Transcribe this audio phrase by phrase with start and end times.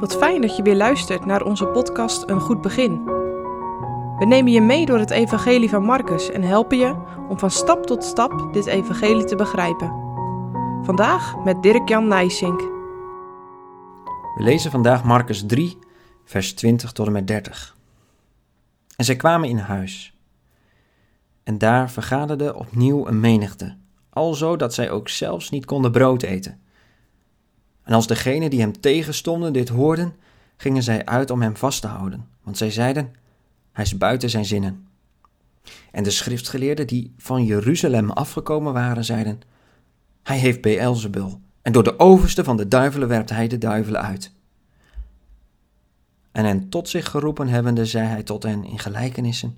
[0.00, 3.04] Wat fijn dat je weer luistert naar onze podcast Een Goed Begin.
[4.18, 6.94] We nemen je mee door het Evangelie van Marcus en helpen je
[7.28, 9.88] om van stap tot stap dit Evangelie te begrijpen.
[10.82, 12.60] Vandaag met Dirk-Jan Nijsink.
[14.34, 15.78] We lezen vandaag Marcus 3,
[16.24, 17.76] vers 20 tot en met 30.
[18.96, 20.18] En zij kwamen in huis.
[21.42, 23.76] En daar vergaderde opnieuw een menigte,
[24.10, 26.60] alzo dat zij ook zelfs niet konden brood eten.
[27.86, 30.14] En als degenen die hem tegenstonden dit hoorden,
[30.56, 33.14] gingen zij uit om hem vast te houden, want zij zeiden:
[33.72, 34.88] Hij is buiten zijn zinnen.
[35.90, 39.40] En de schriftgeleerden die van Jeruzalem afgekomen waren, zeiden:
[40.22, 44.32] Hij heeft Beelzebul, en door de overste van de duivelen werpt hij de duivelen uit.
[46.32, 49.56] En hen tot zich geroepen hebbende, zei hij tot hen in gelijkenissen: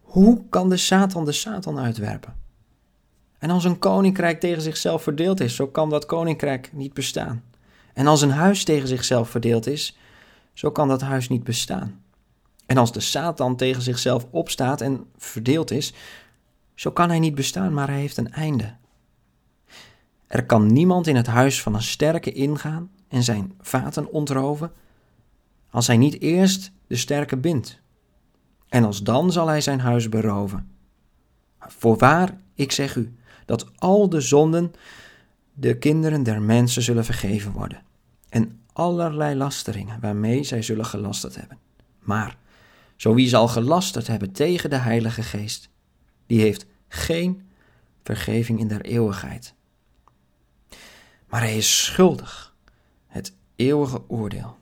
[0.00, 2.44] Hoe kan de Satan de Satan uitwerpen?
[3.46, 7.44] En als een koninkrijk tegen zichzelf verdeeld is, zo kan dat koninkrijk niet bestaan.
[7.92, 9.98] En als een huis tegen zichzelf verdeeld is,
[10.52, 12.02] zo kan dat huis niet bestaan.
[12.66, 15.94] En als de Satan tegen zichzelf opstaat en verdeeld is,
[16.74, 18.74] zo kan hij niet bestaan, maar hij heeft een einde.
[20.26, 24.72] Er kan niemand in het huis van een sterke ingaan en zijn vaten ontroven,
[25.70, 27.80] als hij niet eerst de sterke bindt.
[28.68, 30.70] En als dan zal hij zijn huis beroven.
[31.58, 34.72] Voorwaar, ik zeg u, dat al de zonden
[35.54, 37.82] de kinderen der mensen zullen vergeven worden
[38.28, 41.58] en allerlei lasteringen waarmee zij zullen gelasterd hebben.
[42.00, 42.36] Maar
[42.96, 45.68] zo wie zal gelasterd hebben tegen de Heilige Geest,
[46.26, 47.48] die heeft geen
[48.02, 49.54] vergeving in der eeuwigheid.
[51.28, 52.54] Maar hij is schuldig,
[53.06, 54.56] het eeuwige oordeel.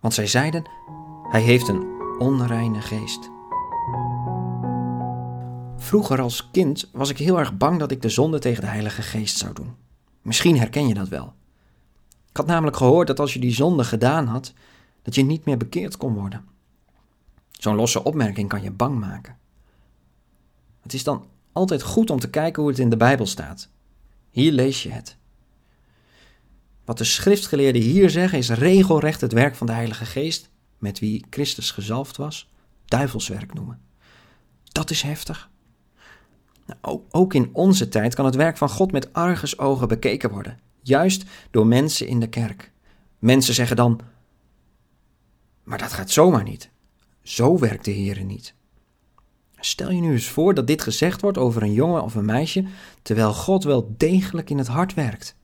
[0.00, 0.68] Want zij zeiden,
[1.30, 1.86] hij heeft een
[2.18, 3.30] onreine geest.
[5.86, 9.02] Vroeger als kind was ik heel erg bang dat ik de zonde tegen de Heilige
[9.02, 9.74] Geest zou doen.
[10.22, 11.34] Misschien herken je dat wel.
[12.30, 14.52] Ik had namelijk gehoord dat als je die zonde gedaan had,
[15.02, 16.44] dat je niet meer bekeerd kon worden.
[17.50, 19.36] Zo'n losse opmerking kan je bang maken.
[20.82, 23.68] Het is dan altijd goed om te kijken hoe het in de Bijbel staat.
[24.30, 25.16] Hier lees je het.
[26.84, 31.26] Wat de schriftgeleerden hier zeggen is regelrecht het werk van de Heilige Geest, met wie
[31.30, 32.48] Christus gezalfd was,
[32.84, 33.80] duivelswerk noemen.
[34.62, 35.50] Dat is heftig.
[36.66, 41.24] Nou, ook in onze tijd kan het werk van God met argusogen bekeken worden, juist
[41.50, 42.72] door mensen in de kerk.
[43.18, 44.00] Mensen zeggen dan:
[45.62, 46.70] Maar dat gaat zomaar niet.
[47.22, 48.54] Zo werkt de Heer niet.
[49.60, 52.64] Stel je nu eens voor dat dit gezegd wordt over een jongen of een meisje,
[53.02, 55.36] terwijl God wel degelijk in het hart werkt.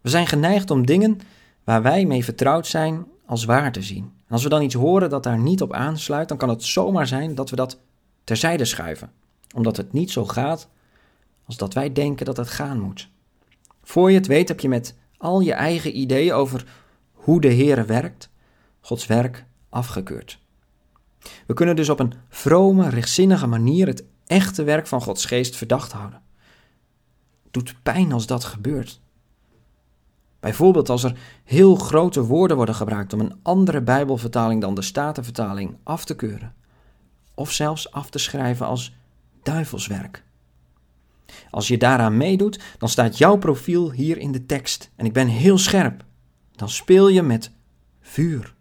[0.00, 1.20] We zijn geneigd om dingen
[1.64, 4.04] waar wij mee vertrouwd zijn als waar te zien.
[4.04, 7.06] En als we dan iets horen dat daar niet op aansluit, dan kan het zomaar
[7.06, 7.78] zijn dat we dat
[8.28, 9.12] terzijde schuiven,
[9.54, 10.68] omdat het niet zo gaat
[11.44, 13.10] als dat wij denken dat het gaan moet.
[13.82, 16.66] Voor je het weet heb je met al je eigen ideeën over
[17.12, 18.30] hoe de Heere werkt,
[18.80, 20.40] Gods werk afgekeurd.
[21.46, 25.92] We kunnen dus op een vrome, rechtzinnige manier het echte werk van Gods geest verdacht
[25.92, 26.22] houden.
[27.42, 29.00] Het doet pijn als dat gebeurt.
[30.40, 35.76] Bijvoorbeeld als er heel grote woorden worden gebruikt om een andere Bijbelvertaling dan de Statenvertaling
[35.82, 36.56] af te keuren
[37.38, 38.94] of zelfs af te schrijven als
[39.42, 40.24] duivelswerk.
[41.50, 45.26] Als je daaraan meedoet, dan staat jouw profiel hier in de tekst en ik ben
[45.26, 46.04] heel scherp.
[46.52, 47.50] Dan speel je met
[48.00, 48.54] vuur.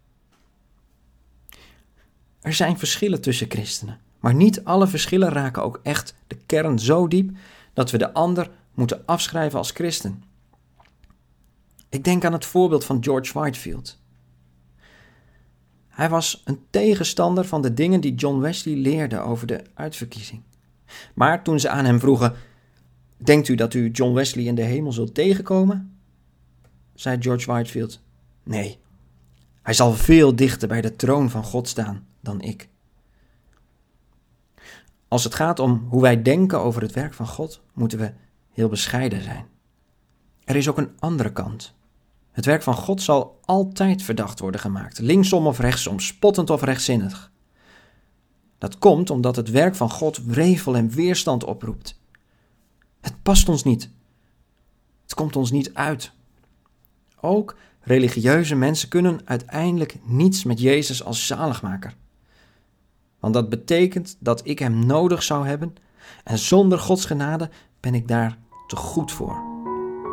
[2.41, 7.07] Er zijn verschillen tussen christenen, maar niet alle verschillen raken ook echt de kern zo
[7.07, 7.37] diep
[7.73, 10.23] dat we de ander moeten afschrijven als christen.
[11.89, 13.99] Ik denk aan het voorbeeld van George Whitefield.
[15.97, 20.41] Hij was een tegenstander van de dingen die John Wesley leerde over de uitverkiezing.
[21.13, 22.33] Maar toen ze aan hem vroegen:
[23.17, 25.99] Denkt u dat u John Wesley in de hemel zult tegenkomen?
[26.93, 28.01] zei George Whitefield:
[28.43, 28.79] Nee,
[29.61, 32.69] hij zal veel dichter bij de troon van God staan dan ik.
[35.07, 38.13] Als het gaat om hoe wij denken over het werk van God, moeten we
[38.51, 39.45] heel bescheiden zijn.
[40.43, 41.75] Er is ook een andere kant.
[42.37, 47.31] Het werk van God zal altijd verdacht worden gemaakt, linksom of rechtsom, spottend of rechtzinnig.
[48.57, 51.99] Dat komt omdat het werk van God wrevel en weerstand oproept.
[53.01, 53.89] Het past ons niet.
[55.01, 56.11] Het komt ons niet uit.
[57.21, 61.95] Ook religieuze mensen kunnen uiteindelijk niets met Jezus als zaligmaker.
[63.19, 65.75] Want dat betekent dat ik hem nodig zou hebben
[66.23, 67.49] en zonder Gods genade
[67.79, 68.37] ben ik daar
[68.67, 69.43] te goed voor.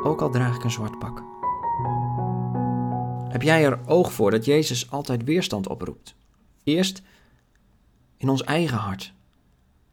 [0.04, 1.33] Ook al draag ik een zwart pak.
[3.28, 6.14] Heb jij er oog voor dat Jezus altijd weerstand oproept?
[6.64, 7.02] Eerst
[8.16, 9.12] in ons eigen hart,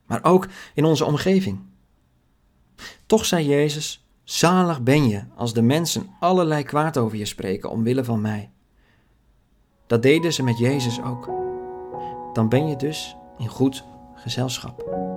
[0.06, 1.60] maar ook in onze omgeving.
[3.06, 8.04] Toch zei Jezus: Zalig ben je als de mensen allerlei kwaad over je spreken omwille
[8.04, 8.52] van mij.
[9.88, 11.26] Dat deden ze met Jezus ook.
[12.34, 13.84] Dan ben je dus in goed
[14.16, 15.10] gezelschap.